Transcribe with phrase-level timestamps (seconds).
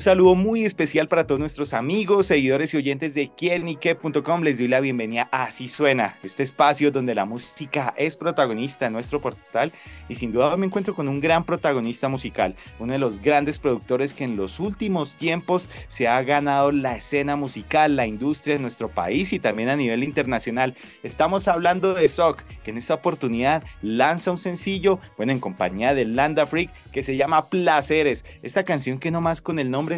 [0.00, 4.42] Un saludo muy especial para todos nuestros amigos, seguidores y oyentes de quielnique.com.
[4.42, 8.94] Les doy la bienvenida a Así Suena, este espacio donde la música es protagonista en
[8.94, 9.72] nuestro portal
[10.08, 14.14] y sin duda me encuentro con un gran protagonista musical, uno de los grandes productores
[14.14, 18.88] que en los últimos tiempos se ha ganado la escena musical, la industria en nuestro
[18.88, 20.76] país y también a nivel internacional.
[21.02, 26.06] Estamos hablando de Sock, que en esta oportunidad lanza un sencillo, bueno, en compañía de
[26.06, 28.24] Landa Freak, que se llama Placeres.
[28.42, 29.89] Esta canción que nomás con el nombre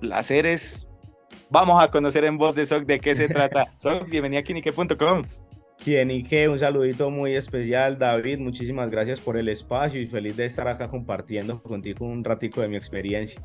[0.00, 0.86] placeres.
[1.50, 3.74] Vamos a conocer en voz de Soc de qué se trata.
[3.78, 5.22] Soc, bienvenida a Kinique.com.
[5.78, 8.38] Kinique, un saludito muy especial, David.
[8.40, 12.68] Muchísimas gracias por el espacio y feliz de estar acá compartiendo contigo un ratico de
[12.68, 13.40] mi experiencia.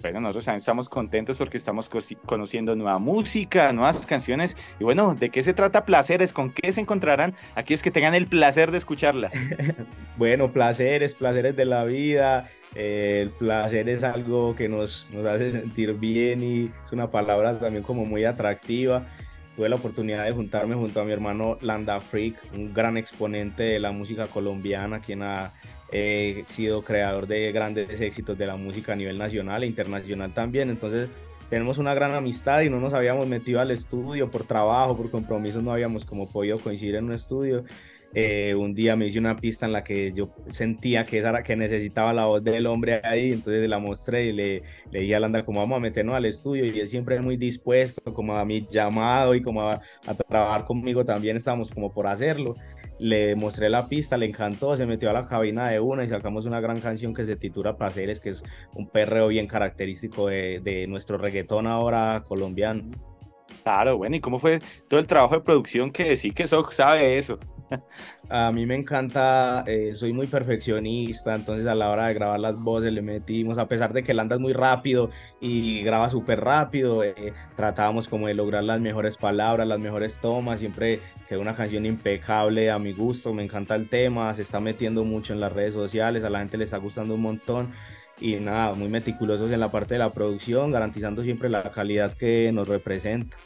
[0.00, 1.90] Bueno, nosotros también estamos contentos porque estamos
[2.24, 4.56] conociendo nueva música, nuevas canciones.
[4.78, 6.32] Y bueno, ¿de qué se trata Placeres?
[6.32, 9.30] ¿Con qué se encontrarán aquellos que tengan el placer de escucharla?
[10.16, 12.48] bueno, placeres, placeres de la vida.
[12.74, 17.58] Eh, el placer es algo que nos, nos hace sentir bien y es una palabra
[17.58, 19.06] también como muy atractiva.
[19.54, 23.80] Tuve la oportunidad de juntarme junto a mi hermano Landa Freak, un gran exponente de
[23.80, 25.52] la música colombiana, quien ha
[25.92, 30.70] he sido creador de grandes éxitos de la música a nivel nacional e internacional también.
[30.70, 31.08] Entonces
[31.48, 35.62] tenemos una gran amistad y no nos habíamos metido al estudio por trabajo, por compromisos,
[35.62, 37.64] no habíamos como podido coincidir en un estudio.
[38.12, 41.54] Eh, un día me hice una pista en la que yo sentía que, esa, que
[41.54, 45.44] necesitaba la voz del hombre ahí, entonces la mostré y le, le dije a Landa
[45.44, 49.36] como vamos a meternos al estudio y él siempre muy dispuesto como a mi llamado
[49.36, 52.54] y como a, a trabajar conmigo también estábamos como por hacerlo
[53.00, 56.44] le mostré la pista, le encantó, se metió a la cabina de una y sacamos
[56.44, 58.42] una gran canción que se titula Placeres, que es
[58.74, 62.84] un perreo bien característico de, nuestro reggaetón ahora colombiano.
[63.62, 64.58] Claro, bueno, ¿y cómo fue
[64.88, 67.38] todo el trabajo de producción que sí que Soc sabe eso?
[68.28, 72.56] A mí me encanta, eh, soy muy perfeccionista, entonces a la hora de grabar las
[72.56, 75.10] voces le metimos, a pesar de que él anda muy rápido
[75.40, 80.60] y graba súper rápido, eh, tratábamos como de lograr las mejores palabras, las mejores tomas,
[80.60, 85.04] siempre quedó una canción impecable a mi gusto, me encanta el tema, se está metiendo
[85.04, 87.72] mucho en las redes sociales, a la gente le está gustando un montón
[88.20, 92.50] y nada, muy meticulosos en la parte de la producción, garantizando siempre la calidad que
[92.52, 93.36] nos representa.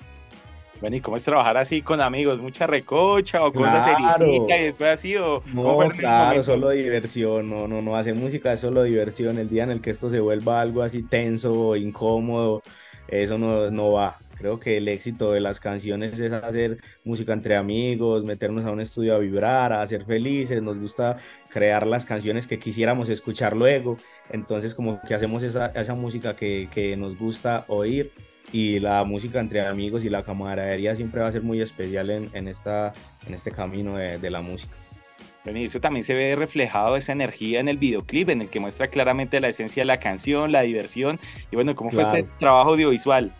[0.81, 2.41] Bueno, ¿y cómo es trabajar así con amigos?
[2.41, 4.47] ¿Mucha recocha o cosas claro.
[4.49, 5.17] y después así?
[5.17, 9.39] O, no, claro, solo diversión, no, no, no, hacer música es solo diversión.
[9.39, 12.63] El día en el que esto se vuelva algo así tenso, incómodo,
[13.09, 14.19] eso no, no va.
[14.37, 18.81] Creo que el éxito de las canciones es hacer música entre amigos, meternos a un
[18.81, 20.61] estudio a vibrar, a ser felices.
[20.61, 21.19] Nos gusta
[21.49, 23.97] crear las canciones que quisiéramos escuchar luego.
[24.31, 28.11] Entonces, como que hacemos esa, esa música que, que nos gusta oír
[28.53, 32.31] y la música entre amigos y la camaradería siempre va a ser muy especial en,
[32.34, 32.93] en esta,
[33.27, 34.77] en este camino de, de la música.
[35.44, 38.60] Bueno, y eso también se ve reflejado esa energía en el videoclip, en el que
[38.60, 42.09] muestra claramente la esencia de la canción, la diversión y bueno, cómo claro.
[42.09, 43.33] fue ese trabajo audiovisual.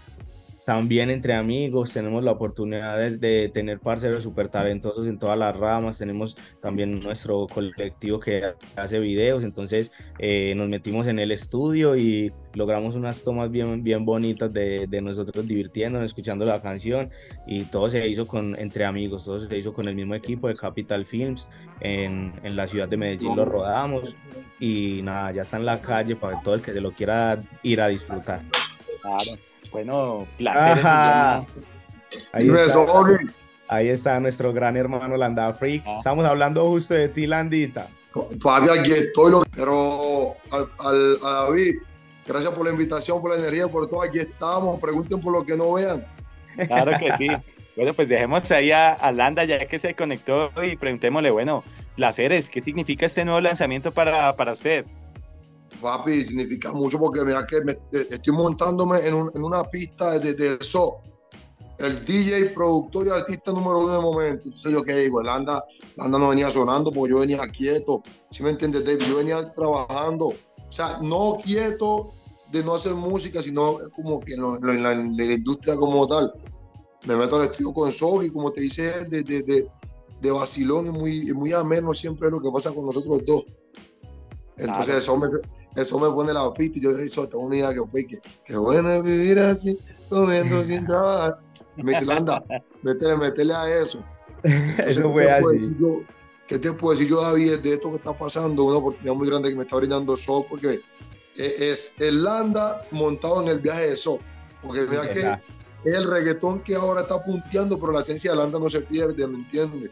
[0.65, 5.99] También entre amigos tenemos la oportunidad de, tener parceros súper talentosos en todas las ramas.
[5.99, 9.45] Tenemos también nuestro colectivo que hace videos.
[9.45, 14.87] Entonces eh, nos metimos en el estudio y logramos unas tomas bien, bien bonitas de,
[14.87, 17.11] de, nosotros divirtiéndonos, escuchando la canción.
[17.47, 20.55] Y todo se hizo con, entre amigos, todo se hizo con el mismo equipo de
[20.55, 21.47] Capital Films.
[21.81, 24.17] En, en la ciudad de Medellín lo rodamos.
[24.61, 27.83] Y nada, ya está en la calle para todo el que se lo quiera ir
[27.83, 28.41] a disfrutar.
[29.03, 29.39] Claro.
[29.75, 30.87] Bueno, placer.
[32.33, 33.07] Ahí, está,
[33.67, 35.83] ahí está nuestro gran hermano Landa Freak.
[35.85, 35.97] Ah.
[35.99, 37.89] Estamos hablando justo de ti, Landita.
[38.41, 41.79] Fabi, aquí estoy, pero al, al, a David,
[42.25, 44.03] gracias por la invitación, por la energía, por todo.
[44.05, 44.81] Aquí estamos.
[44.81, 46.05] Pregunten por lo que no vean.
[46.69, 47.27] Claro que sí.
[47.75, 51.65] Bueno, pues dejemos ahí a, a Landa ya que se conectó y preguntémosle, bueno,
[51.97, 54.87] placeres, ¿qué significa este nuevo lanzamiento para, para usted?
[55.81, 60.19] Papi, significa mucho porque mira que me, eh, estoy montándome en, un, en una pista
[60.19, 60.99] de, de, eso.
[61.79, 64.45] El DJ, productor y artista número uno de momento.
[64.45, 65.63] Entonces yo qué digo, el anda,
[65.99, 68.03] anda no venía sonando porque yo venía quieto.
[68.31, 68.85] ¿Sí me entiendes?
[69.07, 70.27] Yo venía trabajando.
[70.27, 72.13] O sea, no quieto
[72.53, 76.07] de no hacer música, sino como que en, lo, en, la, en la, industria como
[76.07, 76.33] tal.
[77.07, 77.91] Me meto al estudio con
[78.25, 79.69] y como te dice, de, de, de,
[80.21, 83.45] de vacilón, es muy, muy ameno siempre lo que pasa con nosotros dos.
[84.57, 84.99] Entonces claro.
[84.99, 85.29] eso me,
[85.77, 88.57] eso me pone la pista y yo le digo, tengo una idea que, que, que
[88.57, 89.79] bueno es vivir así,
[90.09, 91.39] comiendo sin trabajar.
[91.77, 92.45] Y me dice, anda,
[92.83, 94.05] métele, métele a eso.
[94.43, 95.77] Entonces, eso fue así.
[95.81, 96.03] Yo,
[96.47, 98.65] ¿Qué te puedo decir yo, David, de esto que está pasando?
[98.65, 100.81] Una oportunidad muy grande que me está brindando Soul, porque
[101.37, 104.19] eh, es el Landa montado en el viaje de So.
[104.63, 108.59] Porque mira que es el reggaetón que ahora está punteando, pero la esencia de Landa
[108.59, 109.91] no se pierde, ¿me entiendes?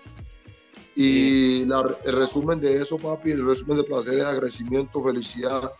[0.95, 5.73] Y el resumen de eso, papi, el resumen de placer es agradecimiento, felicidad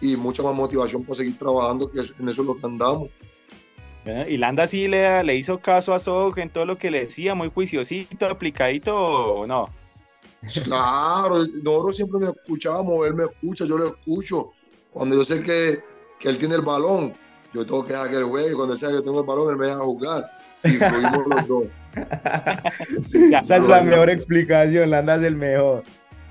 [0.00, 3.10] y mucha más motivación para seguir trabajando, que en eso es lo que andamos.
[4.28, 7.34] y Landa sí le, le hizo caso a Sog en todo lo que le decía,
[7.34, 9.68] muy juiciosito, aplicadito o no.
[10.64, 14.52] Claro, nosotros siempre nos escuchamos, él me escucha, yo lo escucho.
[14.90, 15.82] Cuando yo sé que,
[16.18, 17.14] que él tiene el balón,
[17.52, 18.54] yo tengo que dejar que él juegue.
[18.54, 20.30] Cuando él sabe que yo tengo el balón, él me deja jugar.
[20.64, 21.64] Y fluimos los dos.
[23.12, 25.82] Esa es la mejor explicación, Landa es el mejor.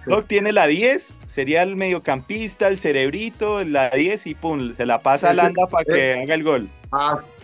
[0.06, 5.02] Doc tiene la 10, sería el mediocampista, el cerebrito, la 10 y pum, se la
[5.02, 6.70] pasa a Landa para que haga el gol.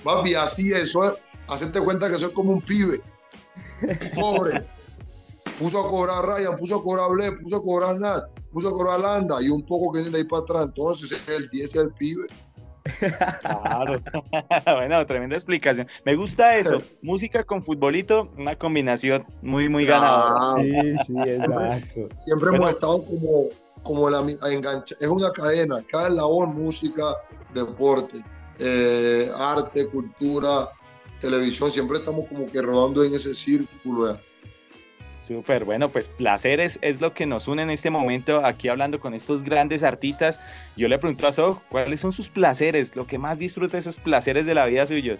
[0.03, 1.17] papi, así es, eso
[1.49, 2.99] hacerte cuenta que soy como un pibe.
[4.15, 4.63] Pobre.
[5.59, 8.99] puso a cobrar Ryan, puso a cobrar Ble, puso a cobrar Nat, puso a cobrar
[8.99, 10.65] Landa y un poco que viene de ahí para atrás.
[10.65, 12.23] Entonces el 10 es el pibe.
[13.41, 13.99] Claro.
[14.65, 15.87] bueno, tremenda explicación.
[16.03, 16.81] Me gusta eso.
[17.01, 20.61] Música con futbolito, una combinación muy, muy ganadora.
[20.61, 22.09] Sí, sí, exacto.
[22.17, 23.49] Siempre hemos estado como,
[23.83, 24.95] como la engancha.
[24.99, 25.83] Es una cadena.
[25.91, 27.03] Cada labor, música,
[27.53, 28.17] deporte,
[28.59, 30.69] eh, arte, cultura,
[31.19, 31.71] televisión.
[31.71, 34.17] Siempre estamos como que rodando en ese círculo.
[35.25, 39.15] Súper, bueno, pues placeres es lo que nos une en este momento aquí hablando con
[39.15, 40.39] estos grandes artistas.
[40.77, 42.95] Yo le pregunto a So, ¿cuáles son sus placeres?
[42.95, 45.19] Lo que más disfruta esos placeres de la vida suyos.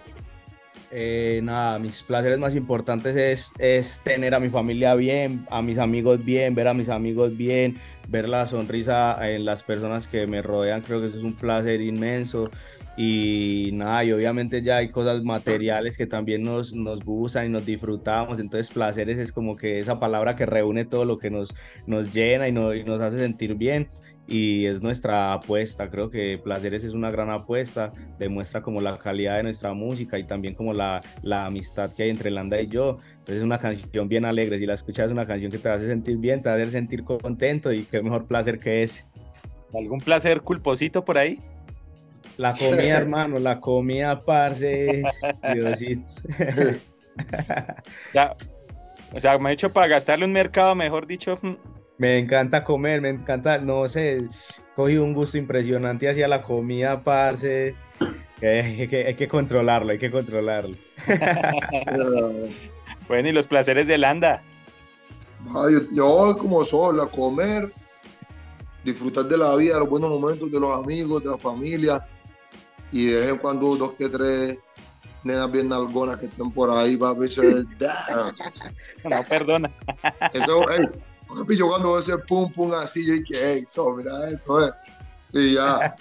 [0.92, 5.78] Eh, nada, mis placeres más importantes es, es tener a mi familia bien, a mis
[5.78, 7.76] amigos bien, ver a mis amigos bien,
[8.08, 11.80] ver la sonrisa en las personas que me rodean, creo que eso es un placer
[11.80, 12.48] inmenso
[12.96, 17.66] y nada, y obviamente ya hay cosas materiales que también nos, nos gustan y nos
[17.66, 21.54] disfrutamos, entonces placeres es como que esa palabra que reúne todo lo que nos,
[21.86, 23.88] nos llena y, nos hace sentir bien.
[24.28, 29.36] Y es nuestra apuesta, creo que Placeres es una gran apuesta, demuestra como la calidad
[29.36, 32.96] de nuestra música y también como la, la amistad que hay entre Landa y yo,
[33.10, 35.86] entonces es una canción bien alegre, si la escuchas es una canción que te hace
[35.86, 39.04] sentir bien, te hace sentir contento y qué mejor placer que ese.
[39.72, 41.38] ¿Algún placer culposito por ahí?
[42.36, 45.02] La comida, hermano, la comida, parce.
[45.54, 46.12] Diosito.
[48.14, 48.36] ya,
[49.14, 51.38] o sea, me he hecho para gastarle un mercado, mejor dicho.
[51.40, 51.54] Mm.
[51.98, 54.28] Me encanta comer, me encanta, no sé,
[54.74, 57.74] cogí un gusto impresionante hacia la comida, parce.
[58.42, 60.76] hay, que, hay que controlarlo, hay que controlarlo.
[63.08, 64.42] bueno, y los placeres de Landa.
[65.70, 67.72] yo, yo, como soy, a comer,
[68.84, 72.06] disfrutar de la vida, los buenos momentos de los amigos, de la familia
[72.92, 74.58] y de vez en cuando dos que tres
[75.24, 77.66] nenas bien nalgonas que estén por ahí, papi, eso es...
[79.04, 79.72] no, perdona.
[80.32, 80.86] Eso, hey,
[81.28, 84.72] papi, yo cuando ese pum pum así, yo dije, hey, eso, mira, eso es.
[85.32, 85.96] Y ya.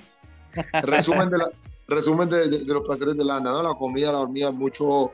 [0.84, 1.50] Resumen de, la,
[1.88, 3.62] resumen de, de, los placeres de la ¿no?
[3.62, 5.12] La comida, la dormida, mucho,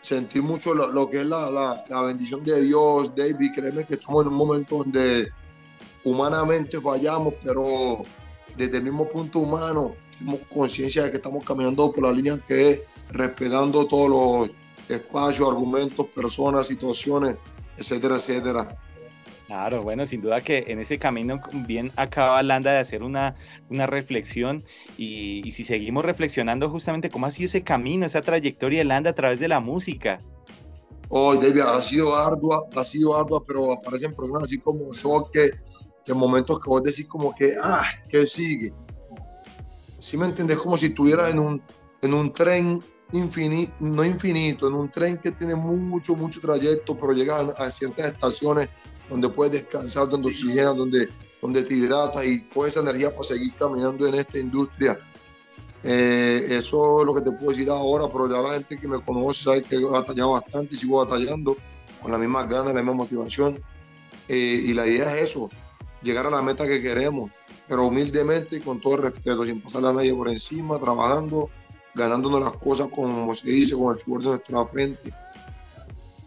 [0.00, 3.94] sentir mucho lo, lo que es la, la, la, bendición de Dios, David, créeme que
[3.94, 5.30] estamos en un momento donde
[6.04, 8.02] humanamente fallamos, pero
[8.56, 12.70] desde el mismo punto humano tenemos conciencia de que estamos caminando por la línea que
[12.70, 12.80] es
[13.10, 14.56] respetando todos los
[14.88, 17.36] espacios, argumentos, personas, situaciones,
[17.76, 18.78] etcétera, etcétera.
[19.46, 23.36] Claro, bueno, sin duda que en ese camino bien acaba Landa de hacer una,
[23.70, 24.62] una reflexión
[24.98, 29.14] y, si seguimos reflexionando justamente cómo ha sido ese camino, esa trayectoria de Landa a
[29.14, 30.18] través de la música.
[31.10, 35.52] Hoy, David, ha sido ardua, ha sido ardua, pero aparecen personas así como yo que,
[36.04, 38.72] que en momentos que vos decís como que, ah, ¿qué sigue?
[40.06, 40.58] ¿Sí me entiendes?
[40.58, 41.60] Como si estuvieras en un,
[42.00, 47.12] en un tren infinito, no infinito, en un tren que tiene mucho, mucho trayecto, pero
[47.12, 48.68] llegas a, ciertas estaciones
[49.10, 51.08] donde puedes descansar, donde oxigenas, donde,
[51.42, 54.96] donde te hidratas y coges esa energía para seguir caminando en esta industria.
[55.82, 59.00] Eh, eso es lo que te puedo decir ahora, pero ya la gente que me
[59.00, 61.56] conoce sabe que he batallado bastante y sigo batallando
[62.00, 63.60] con las mismas ganas, la misma motivación.
[64.28, 65.50] Eh, y la idea es eso,
[66.00, 67.32] llegar a la meta que queremos
[67.68, 71.50] pero humildemente y con todo respeto, sin pasarle a nadie por encima, trabajando,
[71.94, 75.10] ganándonos las cosas como se dice, con el sudor de nuestra frente.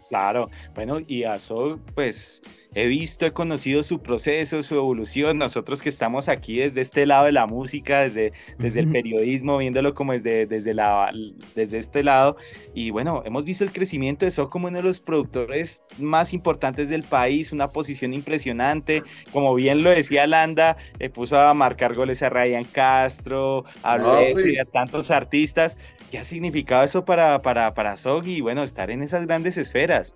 [0.08, 2.42] Claro, bueno, y a Sol, pues
[2.74, 5.38] he visto, he conocido su proceso, su evolución.
[5.38, 9.94] Nosotros que estamos aquí desde este lado de la música, desde, desde el periodismo, viéndolo
[9.94, 11.10] como desde, desde, la,
[11.54, 12.36] desde este lado.
[12.74, 16.88] Y bueno, hemos visto el crecimiento de So como uno de los productores más importantes
[16.88, 19.02] del país, una posición impresionante.
[19.32, 24.58] Como bien lo decía Landa, eh, puso a marcar goles a Ryan Castro, a y
[24.58, 25.78] a tantos artistas.
[26.10, 30.14] ¿Qué ha significado eso para, para, para Sog y bueno, estar en esas grandes esferas?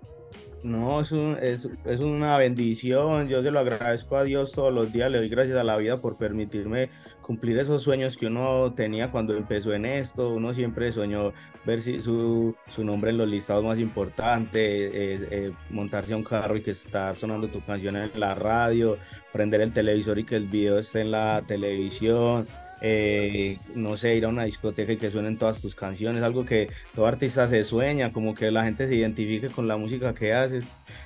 [0.65, 3.27] No, es, es, es, una bendición.
[3.29, 5.11] Yo se lo agradezco a Dios todos los días.
[5.11, 6.89] Le doy gracias a la vida por permitirme
[7.21, 10.33] cumplir esos sueños que uno tenía cuando empezó en esto.
[10.33, 11.33] Uno siempre soñó
[11.67, 16.57] ver si su, su nombre en los listados más importantes, eh, montarse a un carro
[16.57, 18.97] y que estar sonando tu canción en la radio,
[19.31, 22.47] prender el televisor y que el video esté en la televisión
[22.81, 26.69] eh, no sé, ir a una discoteca y que suenen todas tus canciones, algo que
[26.93, 30.65] todo artista se sueña, como que la gente se identifique con la música que haces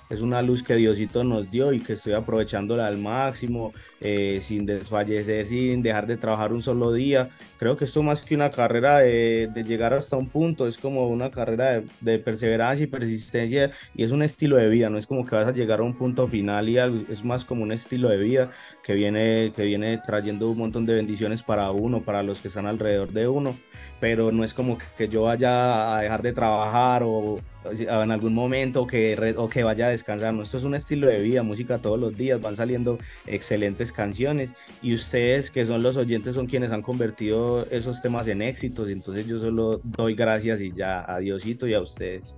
[0.10, 4.66] es una luz que Diosito nos dio y que estoy aprovechándola al máximo, eh, sin
[4.66, 7.30] desfallecer, sin dejar de trabajar un solo día.
[7.58, 11.30] Creo que esto más que una carrera de, llegar hasta un punto, es como una
[11.30, 15.36] carrera de, perseverancia y persistencia y es un estilo de vida, no es como que
[15.36, 18.52] vas a llegar a un punto final y es más como un estilo de vida
[18.84, 22.66] que viene, que viene trayendo un montón de bendiciones para uno, para los que están
[22.66, 23.56] alrededor de uno,
[24.00, 28.88] pero no es como que yo vaya a dejar de trabajar o en algún momento
[28.88, 30.34] que, o que vaya a descansar.
[30.42, 32.98] Esto es un estilo de vida, música todos los días, van saliendo
[33.28, 34.52] excelentes canciones
[34.82, 38.90] y ustedes que son los oyentes son quienes han convertido esos temas en éxitos.
[38.90, 42.34] Entonces yo solo doy gracias y ya a Diosito y a ustedes.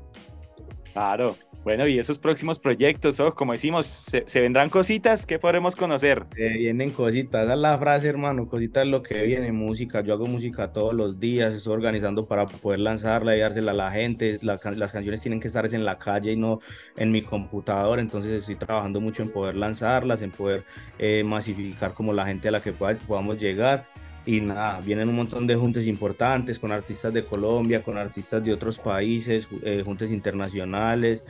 [0.93, 1.33] Claro.
[1.63, 5.27] Bueno, y esos próximos proyectos, oh, como decimos, ¿se, vendrán cositas?
[5.27, 6.25] ¿Qué podremos conocer?
[6.35, 10.01] vienen cositas, esa es la frase, hermano, cositas es lo que viene, música.
[10.01, 13.91] Yo hago música todos los días, estoy organizando para poder lanzarla y dársela a la
[13.91, 14.39] gente.
[14.41, 16.61] las canciones tienen que estar en la calle y no
[16.97, 20.63] en mi computador, entonces estoy trabajando mucho en poder lanzarlas, en poder
[20.97, 23.85] eh, masificar como la gente a la que podamos llegar
[24.25, 28.53] y nada, vienen un montón de juntas importantes con artistas de Colombia, con artistas de
[28.53, 31.23] otros países, eh, juntas internacionales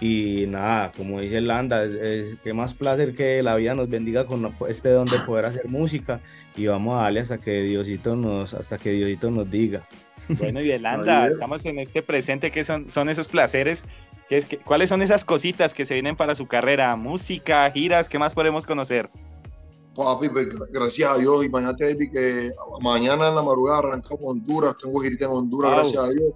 [0.00, 4.54] y nada, como dice Landa, es, qué más placer que la vida nos bendiga con
[4.68, 6.20] este don de poder hacer música
[6.56, 9.82] y vamos a darle hasta que Diosito nos, hasta que Diosito nos diga.
[10.28, 13.84] Bueno, y Landa, estamos en este presente, que son, son esos placeres?
[14.28, 16.94] ¿Qué es, que, ¿Cuáles son esas cositas que se vienen para su carrera?
[16.96, 18.08] ¿Música, giras?
[18.08, 19.08] ¿Qué más podemos conocer?
[19.98, 21.44] Papi, pues, gracias a Dios.
[21.44, 22.50] Imagínate, David, que
[22.80, 24.76] mañana en la madrugada arrancamos Honduras.
[24.80, 26.34] Tengo girita en Honduras, gracias a Dios.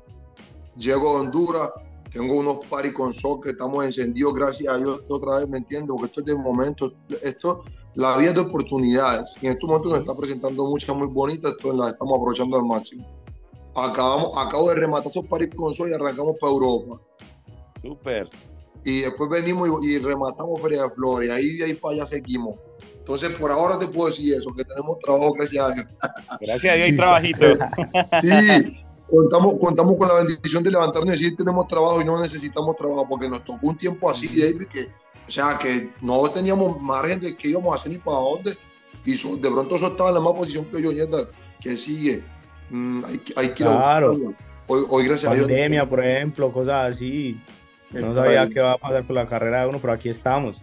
[0.77, 1.71] Llego a Honduras,
[2.11, 5.03] tengo unos paris con sol que estamos encendidos, gracias a Dios.
[5.09, 5.93] Otra vez, ¿me entiendes?
[5.93, 6.93] Porque esto es de momento.
[7.23, 7.61] Esto,
[7.95, 9.39] la vida de oportunidades.
[9.41, 12.67] Y en estos momentos nos está presentando muchas muy bonitas, entonces las estamos aprovechando al
[12.67, 13.07] máximo.
[13.77, 17.01] Acabamos, acabo de rematar esos paris con sol y arrancamos para Europa.
[17.81, 18.29] Súper.
[18.85, 21.29] Y después venimos y, rematamos Feria de Flores.
[21.29, 22.57] Y ahí de ahí para allá seguimos.
[23.03, 25.87] Entonces, por ahora te puedo decir eso, que tenemos trabajo, gracias a Dios.
[26.41, 27.47] Gracias a Dios hay trabajito.
[28.21, 32.77] Sí, contamos, contamos con la bendición de levantarnos y decir tenemos trabajo y no necesitamos
[32.77, 37.19] trabajo, porque nos tocó un tiempo así, David, que, o sea, que no teníamos margen
[37.19, 38.55] de que íbamos a hacer ni para dónde.
[39.05, 40.91] Y de pronto eso estaba en la misma posición que yo,
[41.61, 42.23] que sigue.
[42.71, 44.13] Mm, hay, hay, que claro.
[44.69, 45.47] Hoy, hoy, gracias a Dios.
[45.47, 47.37] Pandemia, por ejemplo, cosas así.
[47.91, 50.63] No sabía qué va a pasar con la carrera de uno, pero aquí estamos.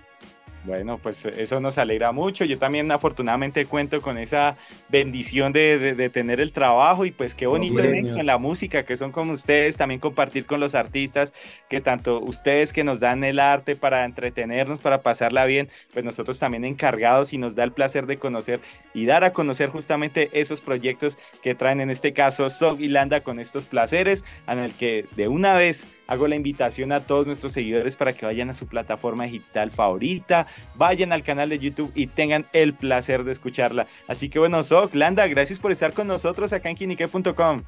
[0.66, 2.44] Bueno, pues eso nos alegra mucho.
[2.44, 4.58] Yo también afortunadamente cuento con esa
[4.90, 9.34] bendición de, tener el trabajo y pues qué bonito en la música, que son como
[9.34, 11.34] ustedes, también compartir con los artistas,
[11.70, 16.38] que tanto ustedes que nos dan el arte para entretenernos, para pasarla bien, pues nosotros
[16.40, 18.60] también encargados y nos da el placer de conocer
[18.94, 23.22] y dar a conocer justamente esos proyectos que traen en este caso Sog y Landa
[23.22, 27.54] con estos placeres, en el que de una vez hago la invitación a todos nuestros
[27.54, 32.08] seguidores para que vayan a su plataforma digital favorita, vayan al canal de YouTube y
[32.08, 33.88] tengan el placer de escucharla.
[34.08, 37.62] Así que bueno, Soc, Landa, gracias por estar con nosotros acá en quinique.com.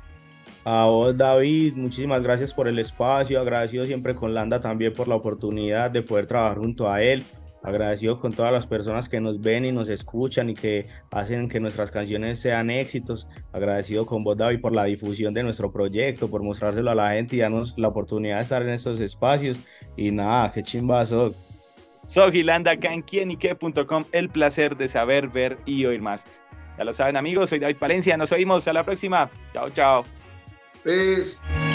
[0.63, 5.15] A vos, David, muchísimas gracias por el espacio, agradecido siempre con Landa también por la
[5.15, 7.24] oportunidad de poder trabajar junto a él
[7.63, 11.59] agradecido con todas las personas que nos ven y nos escuchan y que hacen que
[11.59, 13.27] nuestras canciones sean éxitos.
[13.53, 17.35] Agradecido con vos, David, por la difusión de nuestro proyecto, por mostrárselo a la gente
[17.35, 19.57] y darnos la oportunidad de estar en estos espacios.
[19.95, 21.33] Y nada, qué chimbazo.
[22.07, 24.05] Soy Gilanda acá en quienique.com.
[24.11, 26.27] El placer de saber, ver y oír más.
[26.77, 28.17] Ya lo saben, amigos, soy David Palencia.
[28.17, 28.67] Nos oímos.
[28.67, 29.29] A la próxima.
[29.53, 30.03] Chao, chao.
[30.83, 31.70] Peace.